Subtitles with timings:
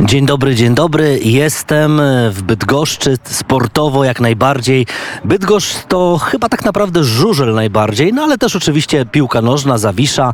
[0.00, 1.18] Dzień dobry, dzień dobry.
[1.22, 2.00] Jestem
[2.30, 4.86] w Bydgoszczy sportowo jak najbardziej.
[5.24, 10.32] Bydgoszcz to chyba tak naprawdę żużel najbardziej, no ale też oczywiście piłka nożna, zawisza,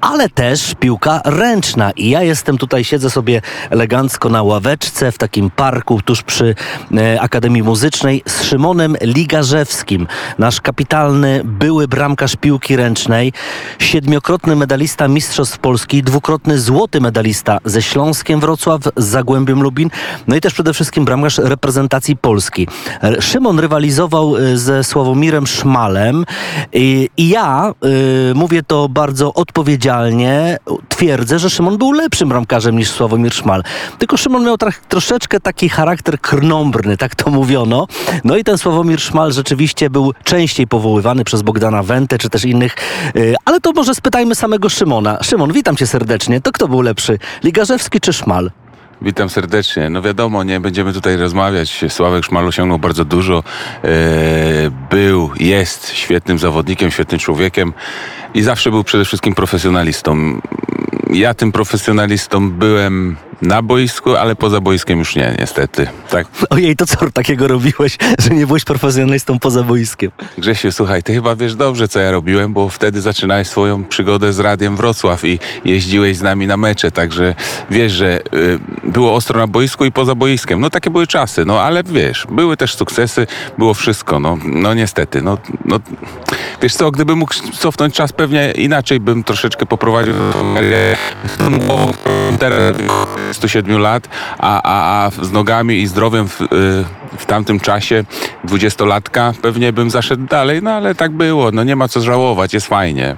[0.00, 1.90] ale też piłka ręczna.
[1.90, 6.54] I ja jestem tutaj, siedzę sobie elegancko na ławeczce w takim parku tuż przy
[6.96, 10.06] e, Akademii Muzycznej z Szymonem Ligarzewskim.
[10.38, 13.32] Nasz kapitalny były bramkarz piłki ręcznej,
[13.78, 19.90] siedmiokrotny medalista Mistrzostw Polski, dwukrotny złoty medalista ze Śląskiem Wrocław, z Zagłębiem Lubin,
[20.28, 22.68] no i też przede wszystkim bramkarz reprezentacji Polski.
[23.02, 26.24] R- Szymon rywalizował y, ze Sławomirem Szmalem
[26.72, 27.72] i, i ja
[28.30, 33.62] y, mówię to bardzo odpowiedzialnie, twierdzę, że Szymon był lepszym bramkarzem niż Sławomir Szmal.
[33.98, 34.56] Tylko Szymon miał
[34.88, 37.86] troszeczkę taki charakter krnąbrny, tak to mówiono.
[38.24, 42.76] No i ten Sławomir Szmal rzeczywiście był częściej powoływany przez Bogdana Wentę czy też innych,
[43.16, 45.18] y, ale to może spytajmy samego Szymona.
[45.22, 46.40] Szymon, witam cię serdecznie.
[46.40, 47.18] To kto był lepszy?
[47.44, 48.27] Ligarzewski czy Szmal?
[49.02, 49.90] Witam serdecznie.
[49.90, 51.84] No wiadomo, nie będziemy tutaj rozmawiać.
[51.88, 53.42] Sławek Szmal osiągnął bardzo dużo.
[53.84, 53.90] E,
[54.90, 57.72] był, jest świetnym zawodnikiem, świetnym człowiekiem
[58.38, 60.40] i zawsze był przede wszystkim profesjonalistą.
[61.10, 65.86] Ja tym profesjonalistą byłem na boisku, ale poza boiskiem już nie, niestety.
[66.10, 66.26] Tak.
[66.50, 70.10] Ojej, to co takiego robiłeś, że nie byłeś profesjonalistą poza boiskiem?
[70.38, 74.38] Grzesiu, słuchaj, ty chyba wiesz dobrze, co ja robiłem, bo wtedy zaczynałeś swoją przygodę z
[74.38, 77.34] Radiem Wrocław i jeździłeś z nami na mecze, także
[77.70, 80.60] wiesz, że y, było ostro na boisku i poza boiskiem.
[80.60, 83.26] No takie były czasy, no ale wiesz, były też sukcesy,
[83.58, 85.80] było wszystko, no, no niestety, no, no
[86.62, 90.14] wiesz co, gdybym mógł cofnąć czas, pewnie inaczej bym troszeczkę poprowadził
[92.38, 92.76] teraz
[93.32, 96.46] 107 lat, a, a, a z nogami i zdrowiem w, y,
[97.18, 98.04] w tamtym czasie
[98.44, 102.66] 20-latka pewnie bym zaszedł dalej, no ale tak było, no nie ma co żałować, jest
[102.66, 103.16] fajnie.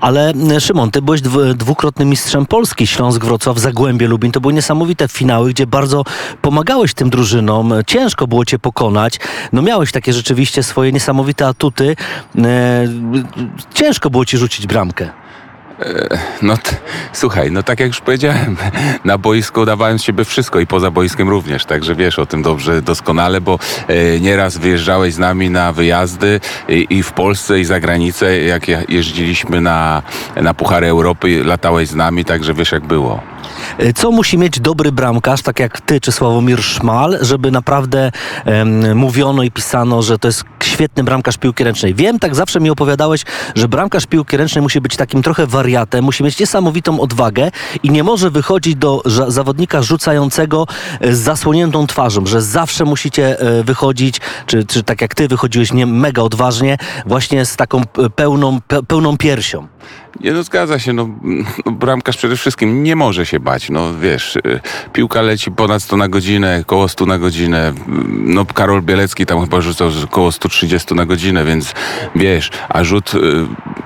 [0.00, 4.32] Ale e, Szymon, ty byłeś dwu, dwukrotnym mistrzem Polski, Śląsk, Wrocław, Zagłębie, Lubin.
[4.32, 6.04] To były niesamowite finały, gdzie bardzo
[6.42, 7.74] pomagałeś tym drużynom.
[7.86, 9.20] Ciężko było cię pokonać.
[9.52, 11.96] No miałeś takie rzeczywiście swoje niesamowite atuty.
[12.38, 12.88] E,
[13.74, 15.10] ciężko było ci rzucić bramkę.
[16.42, 16.76] No t-
[17.12, 18.56] słuchaj, no tak jak już powiedziałem,
[19.04, 22.82] na boisku dawałem z siebie wszystko i poza boiskiem również, także wiesz o tym dobrze,
[22.82, 23.58] doskonale, bo
[23.88, 28.68] e, nieraz wyjeżdżałeś z nami na wyjazdy i, i w Polsce i za granicę, jak
[28.68, 30.02] ja- jeździliśmy na,
[30.36, 33.20] na Puchary Europy, latałeś z nami, także wiesz jak było.
[33.78, 38.12] E, Co musi mieć dobry bramkarz, tak jak ty czy Sławomir Szmal, żeby naprawdę
[38.44, 41.94] em, mówiono i pisano, że to jest świetny bramkarz piłki ręcznej?
[41.94, 43.24] Wiem, tak zawsze mi opowiadałeś,
[43.54, 47.50] że bramkarz piłki ręcznej musi być takim trochę wariatem, musi mieć niesamowitą odwagę
[47.82, 50.66] i nie może wychodzić do zawodnika rzucającego
[51.00, 55.72] e, z zasłoniętą twarzą, że zawsze musicie e, wychodzić, czy, czy tak jak ty wychodziłeś
[55.72, 57.82] nie mega odważnie, właśnie z taką
[58.16, 59.68] pełną, pe, pełną piersią.
[60.20, 61.08] Nie, no zgadza się, no,
[61.66, 64.60] no bramkarz przede wszystkim nie może się bać, no wiesz, y,
[64.92, 67.74] piłka leci ponad 100 na godzinę, koło 100 na godzinę, y,
[68.08, 71.74] no Karol Bielecki tam chyba rzucał koło 130 na godzinę, więc
[72.14, 73.18] wiesz, a rzut y,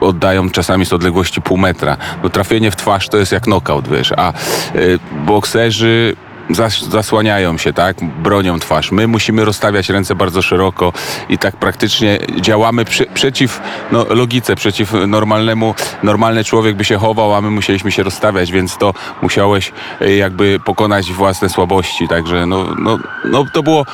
[0.00, 4.12] oddają czasami z odległości pół metra, no trafienie w twarz to jest jak knockout, wiesz,
[4.16, 4.32] a
[4.76, 6.16] y, bokserzy
[6.50, 7.96] zas, zasłaniają się, tak?
[8.22, 8.92] Bronią twarz.
[8.92, 10.92] My musimy rozstawiać ręce bardzo szeroko
[11.28, 13.60] i tak praktycznie działamy przy, przeciw
[13.92, 15.74] no, logice, przeciw normalnemu.
[16.02, 20.60] Normalny człowiek by się chował, a my musieliśmy się rozstawiać, więc to musiałeś e, jakby
[20.64, 22.08] pokonać własne słabości.
[22.08, 23.84] Także no, no, no to było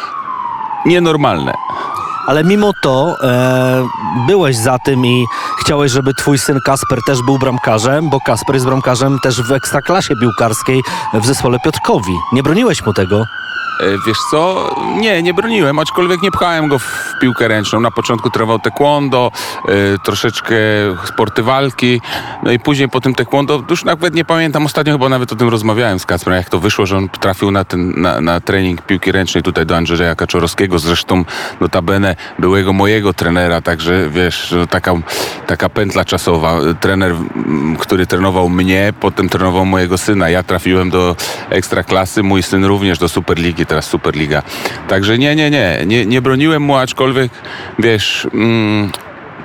[0.86, 1.52] nienormalne.
[2.30, 3.88] Ale mimo to e,
[4.26, 5.26] byłeś za tym i
[5.60, 10.14] chciałeś, żeby twój syn Kasper też był bramkarzem, bo Kasper jest bramkarzem też w ekstraklasie
[10.16, 10.82] piłkarskiej
[11.14, 12.12] w zespole Piotrkowi.
[12.32, 13.24] Nie broniłeś mu tego?
[13.80, 14.70] E, Wiesz co?
[14.98, 17.80] Nie, nie broniłem, aczkolwiek nie pchałem go w piłkę ręczną.
[17.80, 19.32] Na początku trenował taekwondo,
[19.68, 19.72] e,
[20.04, 20.56] troszeczkę
[21.04, 22.00] sporty walki,
[22.42, 25.48] no i później po tym taekwondo, już nawet nie pamiętam, ostatnio chyba nawet o tym
[25.48, 29.12] rozmawiałem z Kacprem, jak to wyszło, że on trafił na, ten, na, na trening piłki
[29.12, 31.24] ręcznej tutaj do Andrzeja Kaczorowskiego, zresztą
[31.60, 34.92] notabene byłego mojego trenera, także wiesz, no taka,
[35.47, 36.58] taka pętla czasowa.
[36.80, 37.14] Trener,
[37.78, 40.28] który trenował mnie, potem trenował mojego syna.
[40.30, 41.16] Ja trafiłem do
[41.50, 44.42] ekstraklasy, mój syn również do Superligi, teraz Superliga.
[44.88, 47.32] Także nie, nie, nie, nie, nie broniłem mu, aczkolwiek
[47.78, 48.26] wiesz...
[48.34, 48.90] Mm,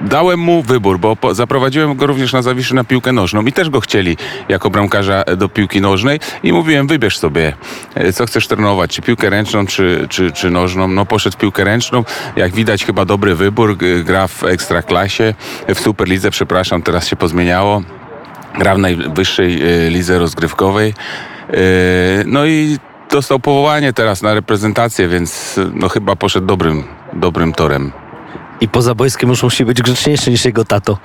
[0.02, 3.70] Dałem mu wybór, bo po, zaprowadziłem go również na Zawiszy na piłkę nożną i też
[3.70, 4.18] go chcieli
[4.50, 7.54] jako bramkarza do piłki nożnej i mówiłem, wybierz sobie,
[7.96, 10.88] e, co chcesz trenować, czy piłkę ręczną, czy, czy, czy nożną.
[10.88, 12.04] No poszedł w piłkę ręczną,
[12.36, 15.34] jak widać chyba dobry wybór, gra w Ekstraklasie,
[15.76, 17.82] w Superlidze, przepraszam, teraz się pozmieniało.
[18.60, 20.94] Gra w najwyższej e, lidze rozgrywkowej.
[21.50, 21.54] E,
[22.26, 22.78] No i
[23.16, 26.84] dostał powołanie teraz na reprezentację, więc no chyba poszedł dobrym,
[27.14, 27.92] dobrym torem.
[28.62, 30.98] I poza boiskiem już musi być grzeczniejszy niż jego tato.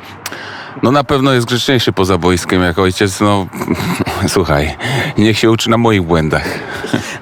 [0.82, 3.46] No na pewno jest grzeczniejszy poza boiskiem jak ojciec, no
[4.34, 4.76] słuchaj,
[5.18, 6.58] niech się uczy na moich błędach.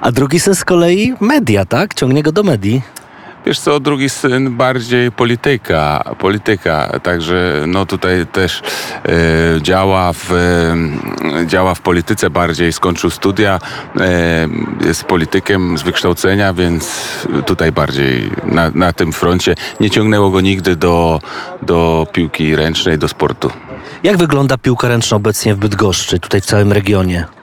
[0.01, 1.95] A drugi syn z kolei media, tak?
[1.95, 2.83] Ciągnie go do medii.
[3.49, 8.63] Wiesz co, drugi syn bardziej polityka, polityka, także no tutaj też
[9.05, 13.59] e, działa, w, e, działa w polityce bardziej, skończył studia,
[14.01, 14.49] e,
[14.87, 17.03] jest politykiem z wykształcenia, więc
[17.47, 21.21] tutaj bardziej na, na tym froncie nie ciągnęło go nigdy do,
[21.63, 23.51] do piłki ręcznej, do sportu.
[24.03, 27.38] Jak wygląda piłka ręczna obecnie w Bydgoszczy, tutaj w całym regionie?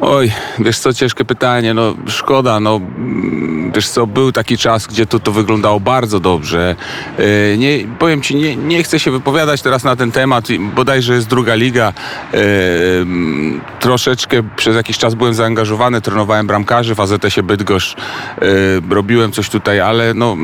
[0.00, 5.06] Oj, wiesz co, ciężkie pytanie, no szkoda, no mm, wiesz co, był taki czas, gdzie
[5.06, 6.76] to, to wyglądało bardzo dobrze.
[7.18, 11.28] E, nie, powiem ci, nie, nie chcę się wypowiadać teraz na ten temat, bodajże jest
[11.28, 11.92] druga liga.
[12.32, 18.44] Mm, troszeczkę przez jakiś czas byłem zaangażowany, trenowałem bramkarzy w AZS-ie Bydgoszcz, e,
[18.90, 20.36] robiłem coś tutaj, ale no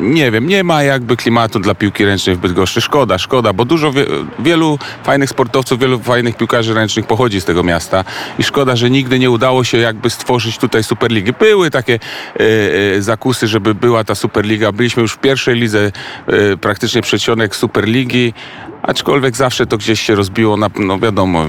[0.00, 2.80] nie wiem, nie ma jakby klimatu dla piłki ręcznej w Bydgoszczy.
[2.80, 4.06] Szkoda, szkoda, bo dużo, wie,
[4.38, 8.04] wielu fajnych sportowców, wielu fajnych piłkarzy ręcznych pochodzi z tego miasta
[8.38, 11.32] i szkoda, że nigdy nie udało się jakby stworzyć tutaj Superligi.
[11.32, 14.72] Były takie e, e, zakusy, żeby była ta Superliga.
[14.72, 15.92] Byliśmy już w pierwszej lidze,
[16.26, 18.34] e, praktycznie przedsionek Superligi,
[18.82, 21.46] aczkolwiek zawsze to gdzieś się rozbiło, na, no wiadomo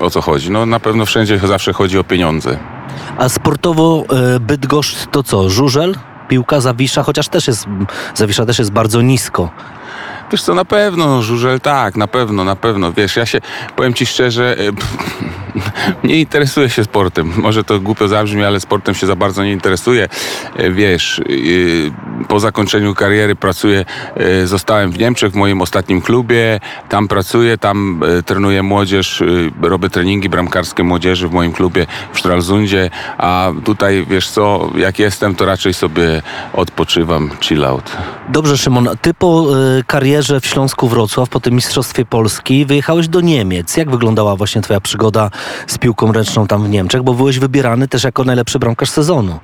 [0.00, 0.50] o co chodzi.
[0.50, 2.58] No na pewno wszędzie zawsze chodzi o pieniądze.
[3.18, 4.04] A sportowo
[4.36, 5.50] e, Bydgoszcz to co?
[5.50, 5.96] Żużel?
[6.28, 7.66] Piłka Zawisza, chociaż też jest,
[8.14, 9.50] Zawisza też jest bardzo nisko.
[10.32, 12.92] Wiesz co, na pewno, no, żużel tak, na pewno, na pewno.
[12.92, 13.40] Wiesz, ja się,
[13.76, 14.72] powiem ci szczerze, e,
[16.08, 17.32] nie interesuję się sportem.
[17.36, 20.08] Może to głupio zabrzmi, ale sportem się za bardzo nie interesuję.
[20.56, 21.22] E, Wiesz, e,
[22.28, 23.84] po zakończeniu kariery pracuję,
[24.16, 29.68] e, zostałem w Niemczech w moim ostatnim klubie, tam pracuję, tam e, trenuję młodzież, e,
[29.68, 35.34] robię treningi bramkarskie młodzieży w moim klubie w Stralsundzie, a tutaj, wiesz co, jak jestem,
[35.34, 36.22] to raczej sobie
[36.52, 37.92] odpoczywam, chill out.
[38.28, 39.46] Dobrze, Szymon, ty po
[39.86, 43.76] karierze w Śląsku Wrocław, po tym Mistrzostwie Polski, wyjechałeś do Niemiec.
[43.76, 45.30] Jak wyglądała właśnie twoja przygoda
[45.66, 47.02] z piłką ręczną tam w Niemczech?
[47.02, 49.40] Bo byłeś wybierany też jako najlepszy bramkarz sezonu.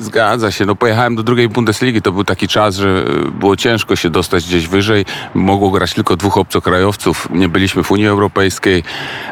[0.00, 0.66] Zgadza się.
[0.66, 2.02] No pojechałem do drugiej Bundesligi.
[2.02, 5.04] To był taki czas, że e, było ciężko się dostać gdzieś wyżej.
[5.34, 7.28] Mogło grać tylko dwóch obcokrajowców.
[7.30, 8.82] Nie byliśmy w Unii Europejskiej.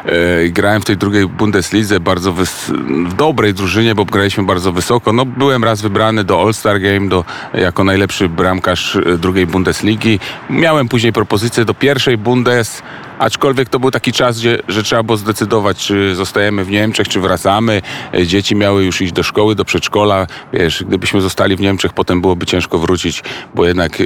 [0.05, 5.13] E, grałem w tej drugiej Bundeslidze bardzo w dobrej drużynie, bo graliśmy bardzo wysoko.
[5.13, 10.19] No, byłem raz wybrany do All-Star Game do, jako najlepszy bramkarz e, drugiej Bundesligi.
[10.49, 12.81] Miałem później propozycję do pierwszej Bundes.
[13.19, 17.19] Aczkolwiek to był taki czas, gdzie, że trzeba było zdecydować, czy zostajemy w Niemczech, czy
[17.19, 17.81] wracamy.
[18.13, 20.27] E, Dzieci miały już iść do szkoły, do przedszkola.
[20.53, 23.23] Wiesz, gdybyśmy zostali w Niemczech, potem byłoby ciężko wrócić,
[23.55, 24.05] bo jednak e,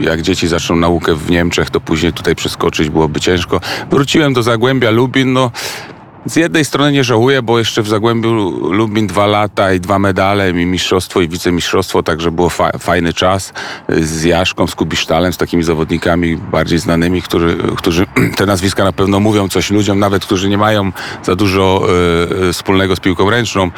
[0.00, 3.60] jak dzieci zaczną naukę w Niemczech, to później tutaj przeskoczyć byłoby ciężko.
[3.90, 5.50] Wróciłem do Zagłębia Lubin, no
[6.26, 8.32] z jednej strony nie żałuję, bo jeszcze w Zagłębiu
[8.72, 13.52] Lubin dwa lata i dwa medale, i mistrzostwo i wicemistrzostwo, także było fa- fajny czas
[13.88, 19.20] z Jaszką, z Kubisztalem, z takimi zawodnikami bardziej znanymi, którzy, którzy te nazwiska na pewno
[19.20, 20.92] mówią coś ludziom, nawet którzy nie mają
[21.22, 21.86] za dużo
[22.48, 23.70] e, wspólnego z piłką ręczną.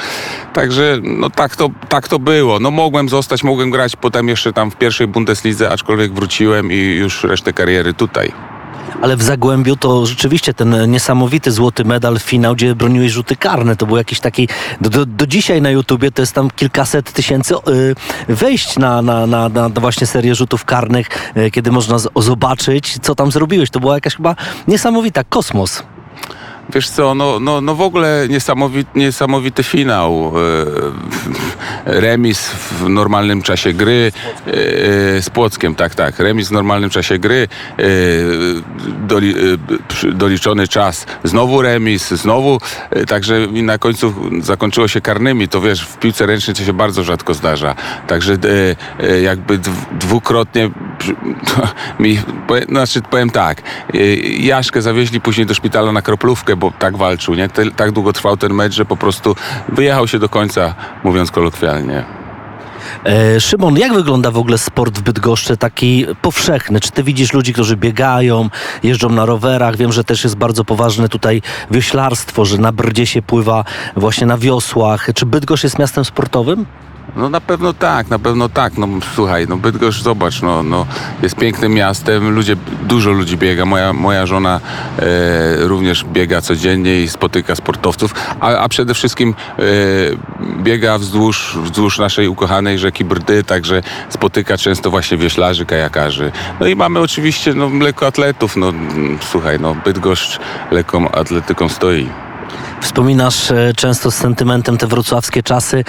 [0.52, 2.60] Także no tak to, tak to było.
[2.60, 7.24] No mogłem zostać, mogłem grać potem jeszcze tam w pierwszej Bundeslidze, aczkolwiek wróciłem i już
[7.24, 8.53] resztę kariery tutaj.
[9.02, 13.76] Ale w Zagłębiu to rzeczywiście ten niesamowity złoty medal, finał, gdzie broniłeś rzuty karne.
[13.76, 14.48] To był jakiś taki...
[14.80, 17.94] Do, do, dzisiaj na YouTubie to jest tam kilkaset tysięcy y,
[18.28, 23.32] wejść na, na, na, na właśnie serię rzutów karnych, y, kiedy można zobaczyć, co tam
[23.32, 23.70] zrobiłeś.
[23.70, 24.36] To była jakaś chyba
[24.68, 25.82] niesamowita kosmos.
[26.74, 30.32] Wiesz co, no, no, no w ogóle niesamowity, niesamowity finał.
[31.86, 34.12] E, Remis w normalnym czasie gry
[34.46, 34.52] e,
[35.22, 36.18] z Płockiem, tak, tak.
[36.18, 37.48] Remis w normalnym czasie gry,
[37.78, 37.84] e, e,
[40.12, 42.60] doliczony czas, znowu remis, znowu,
[42.90, 45.48] e, także na końcu zakończyło się karnymi.
[45.48, 47.74] To wiesz, w piłce ręcznej to się bardzo rzadko zdarza.
[48.06, 48.36] Także e,
[49.10, 50.70] e, jakby dw- dwukrotnie
[52.00, 52.18] mi,
[52.68, 53.62] znaczy powiem tak,
[53.94, 57.48] e, Jaszkę zawieźli później do szpitala na kroplówkę, bo tak walczył, nie?
[57.76, 59.36] Tak długo trwał ten mecz, że po prostu
[59.68, 62.04] wyjechał się do końca, mówiąc kolokwialnie.
[63.04, 66.80] E, Szymon, jak wygląda w ogóle sport w Bydgoszczy taki powszechny?
[66.80, 68.50] Czy ty widzisz ludzi, którzy biegają,
[68.82, 69.76] jeżdżą na rowerach?
[69.76, 73.64] Wiem, że też jest bardzo poważne tutaj wioślarstwo, że na brdzie się pływa
[73.96, 75.08] właśnie na wiosłach.
[75.14, 76.66] Czy Bydgoszcz jest miastem sportowym?
[77.16, 78.78] No na pewno tak, na pewno tak.
[78.78, 80.86] No słuchaj, no Bydgoszcz, zobacz, no, no
[81.22, 83.64] jest pięknym miastem, ludzie, dużo ludzi biega.
[83.64, 84.60] Moja, moja żona
[84.98, 89.62] e, również biega codziennie i spotyka sportowców, a, a przede wszystkim e,
[90.62, 96.32] biega wzdłuż, wzdłuż naszej ukochanej rzeki Brdy, także spotyka często właśnie wioślarzy, kajakarzy.
[96.60, 100.38] No i mamy oczywiście no, lekkoatletów, no mm, słuchaj, no Bydgoszcz
[100.70, 102.08] lekką atletyką stoi.
[102.84, 105.84] Wspominasz e, często z sentymentem te wrocławskie czasy.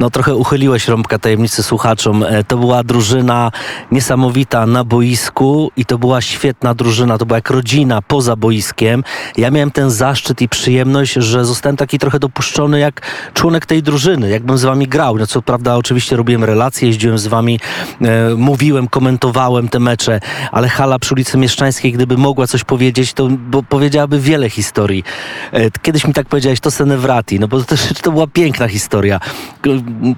[0.00, 2.22] No trochę uchyliłeś rąbka tajemnicy słuchaczom.
[2.22, 3.52] E, To była drużyna
[3.90, 7.18] niesamowita na boisku i to była świetna drużyna.
[7.18, 9.04] To była jak rodzina poza boiskiem.
[9.36, 13.00] Ja miałem ten zaszczyt i przyjemność, że zostałem taki trochę dopuszczony jak
[13.34, 14.28] członek tej drużyny.
[14.30, 15.16] Jakbym z wami grał.
[15.18, 17.60] No co prawda oczywiście robiłem relacje, jeździłem z wami,
[18.00, 20.20] e, mówiłem, komentowałem te mecze,
[20.52, 25.04] ale hala przy ulicy Mieszczańskiej, gdyby mogła coś powiedzieć, to bo powiedziałaby wiele historii.
[25.52, 29.20] E, Kiedyś mi tak powiedziałeś, to Senevrati, no bo to to była piękna historia.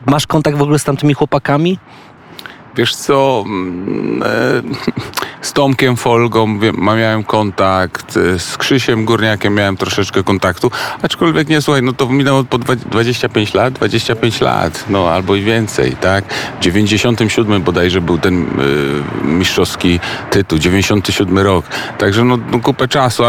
[0.06, 1.78] Masz kontakt w ogóle z tamtymi chłopakami?
[2.76, 4.62] Wiesz co, mm, e,
[5.42, 6.58] z Tomkiem Folgą
[6.96, 10.70] miałem kontakt, e, z Krzysiem Górniakiem miałem troszeczkę kontaktu,
[11.02, 15.42] aczkolwiek nie, słuchaj, no to minęło po dwa- 25 lat, 25 lat, no albo i
[15.42, 16.25] więcej, tak?
[16.58, 21.66] W 97 bodajże był ten e, mistrzowski tytuł, 97 rok,
[21.99, 23.22] także no, no kupę czasu,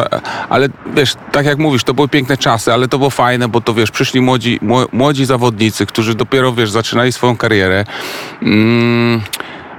[0.50, 3.74] ale wiesz, tak jak mówisz, to były piękne czasy, ale to było fajne, bo to
[3.74, 7.86] wiesz, przyszli młodzi, mło- młodzi zawodnicy, którzy dopiero, wiesz, zaczynali swoją karierę,
[8.41, 9.22] mm,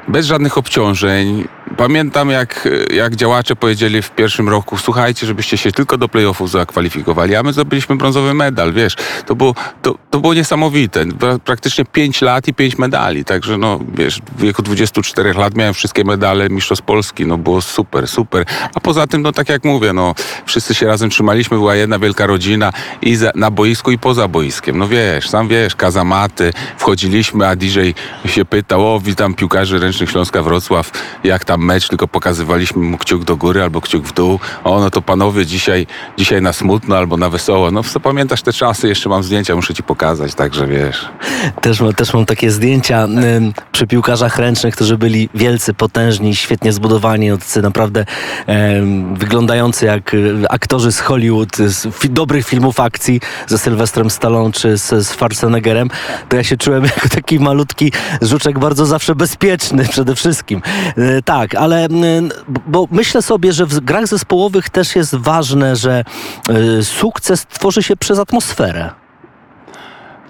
[0.09, 1.45] bez żadnych obciążeń.
[1.77, 7.37] Pamiętam, jak, jak działacze powiedzieli w pierwszym roku, słuchajcie, żebyście się tylko do playoffów zakwalifikowali,
[7.37, 8.97] a my zdobyliśmy brązowy medal, wiesz.
[9.27, 11.05] To było, to, to było niesamowite.
[11.07, 15.75] Pra- Praktycznie 5 lat i 5 medali, także no, wiesz, w wieku 24 lat miałem
[15.75, 18.45] wszystkie medale Mistrzostw Polski, no było super, super.
[18.75, 20.15] A poza tym, no tak jak mówię, no,
[20.47, 24.79] wszyscy się razem trzymaliśmy, była jedna wielka rodzina i za, na boisku i poza boiskiem.
[24.79, 27.79] No wiesz, sam wiesz, kazamaty, wchodziliśmy, a DJ
[28.27, 30.91] się pytał, o witam piłkarzy ręcznych Śląska Wrocław,
[31.25, 34.41] jak tam mecz, tylko pokazywaliśmy mu kciuk do góry albo kciuk w dół.
[34.65, 37.71] O, no to panowie dzisiaj, dzisiaj na smutno albo na wesoło.
[37.71, 41.09] No pamiętasz te czasy, jeszcze mam zdjęcia, muszę ci pokazać, także wiesz.
[41.61, 47.29] Też, też mam takie zdjęcia ym, przy piłkarzach ręcznych, którzy byli wielcy, potężni, świetnie zbudowani,
[47.31, 48.05] no, tacy naprawdę
[48.47, 54.53] em, wyglądający jak y, aktorzy z Hollywood, z fi- dobrych filmów akcji ze Sylwestrem Stallone
[54.53, 55.91] czy z, z Schwarzeneggerem.
[56.29, 57.93] To ja się czułem jako taki malutki
[58.23, 60.63] żuczek, bardzo zawsze bezpieczny przede wszystkim.
[60.97, 62.31] E, tak, ale mm,
[62.67, 66.05] bo myślę sobie, że w grach zespołowych też jest ważne, że
[66.79, 68.91] y, sukces tworzy się przez atmosferę.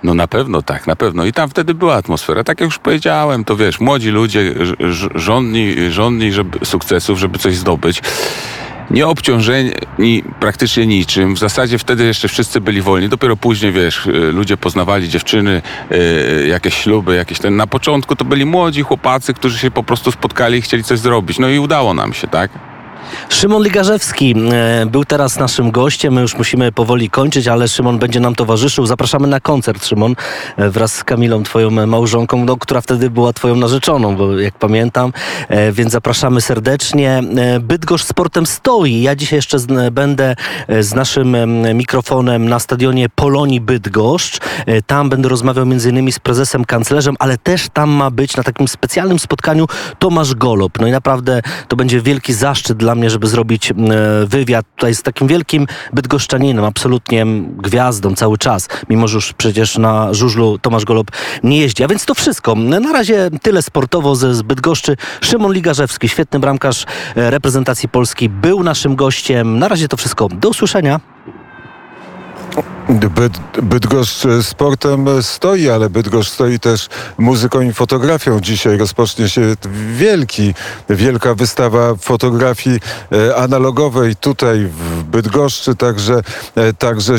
[0.02, 1.24] No na pewno tak, na pewno.
[1.24, 2.44] I tam wtedy była atmosfera.
[2.44, 4.54] Tak jak już powiedziałem, to wiesz, młodzi ludzie
[5.14, 8.02] żądni, żądni żeby, sukcesów, żeby coś zdobyć.
[8.90, 11.34] Nie obciążeni praktycznie niczym.
[11.34, 13.08] W zasadzie wtedy jeszcze wszyscy byli wolni.
[13.08, 15.62] Dopiero później, wiesz, y, ludzie poznawali dziewczyny,
[15.92, 17.56] y, jakieś śluby, jakieś ten.
[17.56, 21.38] Na początku to byli młodzi chłopacy, którzy się po prostu spotkali i chcieli coś zrobić.
[21.38, 22.73] No i udało nam się, tak?
[23.28, 26.14] Szymon Ligarzewski e, był teraz naszym gościem.
[26.14, 28.86] My już musimy powoli kończyć, ale Szymon będzie nam towarzyszył.
[28.86, 30.14] Zapraszamy na koncert, Szymon,
[30.56, 35.12] e, wraz z Kamilą, twoją małżonką, no, która wtedy była twoją narzeczoną, bo jak pamiętam.
[35.48, 37.22] E, Więc zapraszamy serdecznie.
[37.60, 39.02] Bydgoszcz sportem stoi.
[39.02, 39.58] Ja dzisiaj jeszcze
[39.92, 40.36] będę
[40.80, 44.38] z naszym em, mikrofonem na stadionie Polonii Bydgoszcz.
[44.86, 48.68] Tam będę rozmawiał między innymi z prezesem kanclerzem, ale też tam ma być na takim
[48.68, 49.66] specjalnym spotkaniu
[49.98, 50.80] Tomasz Golob.
[50.80, 53.74] No i naprawdę to będzie wielki zaszczyt dla mnie, żeby zrobić e,
[54.26, 60.14] wywiad tutaj z takim wielkim bydgoszczaninem, absolutnie gwiazdą cały czas, mimo że już przecież na
[60.14, 61.10] żużlu Tomasz Golob
[61.42, 61.84] nie jeździ.
[61.84, 62.54] A więc to wszystko.
[62.54, 64.96] Na razie tyle sportowo ze Bydgoszczy.
[65.20, 66.84] Szymon Ligarzewski, świetny bramkarz
[67.16, 69.58] e, reprezentacji Polski, był naszym gościem.
[69.58, 70.28] Na razie to wszystko.
[70.28, 71.00] Do usłyszenia.
[72.88, 76.88] Byd, Bydgoszcz e, sportem e, stoi, ale Bydgoszcz stoi też
[77.18, 78.40] muzyką i fotografią.
[78.40, 79.42] Dzisiaj rozpocznie się
[79.96, 80.54] wielki,
[80.90, 82.80] wielka wystawa fotografii
[83.12, 86.20] e, analogowej tutaj w Bydgoszczy, także,
[86.78, 87.14] także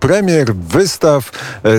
[0.00, 1.30] premier, wystaw,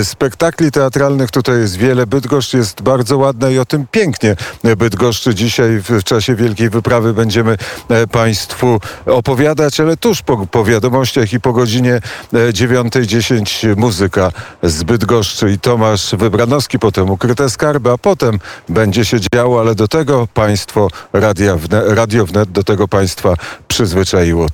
[0.03, 1.31] spektakli teatralnych.
[1.31, 2.07] Tutaj jest wiele.
[2.07, 4.35] Bydgoszcz jest bardzo ładna i o tym pięknie
[4.77, 7.57] Bydgoszczy dzisiaj w czasie wielkiej wyprawy będziemy
[8.11, 12.01] Państwu opowiadać, ale tuż po, po wiadomościach i po godzinie
[12.53, 14.31] 9.10 muzyka
[14.63, 19.87] z Bydgoszczy i Tomasz Wybranowski, potem ukryte skarby, a potem będzie się działo, ale do
[19.87, 23.33] tego Państwo Radia Wne, Radio Wnet do tego Państwa
[23.67, 24.47] przyzwyczaiło.